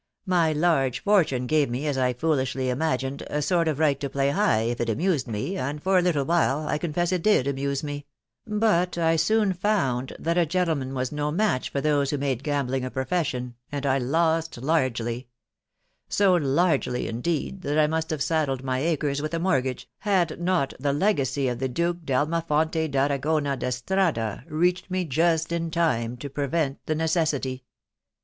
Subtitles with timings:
[0.25, 4.31] My large fortune gave me, as I foolishly imagined, a sort of right to play
[4.31, 7.83] high if it amused me, and for a little while, I confess it did amuse
[7.83, 8.07] me;....
[8.47, 12.83] but I soon found that a gentleman was no match for those who made gambling
[12.83, 15.27] a profession, and I lost largely,—
[16.09, 20.73] so largely, indeed, that I must have saddled my acres with a mortgage, had not
[20.79, 26.79] the legacy of the Duke d'Almafonte d'Aragona d'Estrada reached me just in time to prevent
[26.87, 27.65] the necessity."